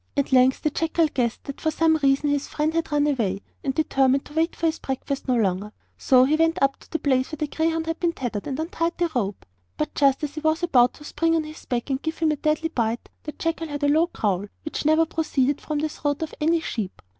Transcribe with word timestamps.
At 0.17 0.31
length 0.31 0.63
the 0.63 0.71
jackal 0.71 1.05
guessed 1.09 1.43
that 1.43 1.61
for 1.61 1.69
some 1.69 1.95
reason 1.97 2.31
his 2.31 2.47
friend 2.47 2.73
had 2.73 2.91
run 2.91 3.05
away, 3.05 3.43
and 3.63 3.71
determined 3.71 4.25
to 4.25 4.33
wait 4.33 4.55
for 4.55 4.65
his 4.65 4.79
breakfast 4.79 5.27
no 5.27 5.35
longer. 5.35 5.73
So 5.95 6.23
he 6.23 6.35
went 6.35 6.57
up 6.59 6.77
to 6.79 6.89
the 6.89 6.97
place 6.97 7.31
where 7.31 7.37
the 7.37 7.45
greyhound 7.45 7.85
had 7.85 7.99
been 7.99 8.13
tethered 8.13 8.47
and 8.47 8.59
untied 8.59 8.97
the 8.97 9.11
rope. 9.13 9.45
But 9.77 9.93
just 9.93 10.23
as 10.23 10.33
he 10.33 10.41
was 10.41 10.63
about 10.63 10.95
to 10.95 11.03
spring 11.03 11.35
on 11.35 11.43
his 11.43 11.65
back 11.65 11.91
and 11.91 12.01
give 12.01 12.17
him 12.17 12.31
a 12.31 12.35
deadly 12.35 12.69
bite, 12.69 13.09
the 13.25 13.31
jackal 13.33 13.67
heard 13.67 13.83
a 13.83 13.89
low 13.89 14.07
growl, 14.11 14.45
which 14.65 14.85
never 14.85 15.05
proceeded 15.05 15.61
from 15.61 15.77
the 15.77 15.89
throat 15.89 16.23
of 16.23 16.33
any 16.41 16.61
sheep. 16.61 16.99